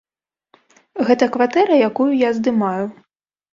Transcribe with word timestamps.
Гэта 1.09 1.29
кватэра, 1.37 1.75
якую 1.91 2.09
я 2.27 2.35
здымаю. 2.41 2.85